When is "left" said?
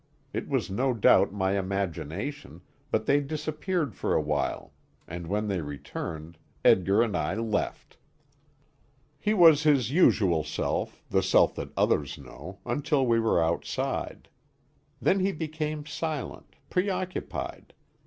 7.35-7.97